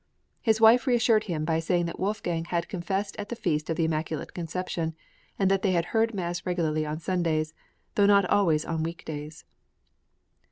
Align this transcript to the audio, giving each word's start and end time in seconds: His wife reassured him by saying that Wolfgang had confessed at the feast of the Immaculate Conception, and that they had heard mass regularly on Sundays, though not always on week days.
His 0.41 0.59
wife 0.59 0.87
reassured 0.87 1.25
him 1.25 1.45
by 1.45 1.59
saying 1.59 1.85
that 1.85 1.99
Wolfgang 1.99 2.45
had 2.45 2.67
confessed 2.67 3.15
at 3.19 3.29
the 3.29 3.35
feast 3.35 3.69
of 3.69 3.75
the 3.77 3.85
Immaculate 3.85 4.33
Conception, 4.33 4.95
and 5.37 5.51
that 5.51 5.61
they 5.61 5.73
had 5.73 5.85
heard 5.93 6.15
mass 6.15 6.43
regularly 6.43 6.87
on 6.87 6.97
Sundays, 6.97 7.53
though 7.93 8.07
not 8.07 8.25
always 8.25 8.65
on 8.65 8.81
week 8.81 9.05
days. 9.05 9.45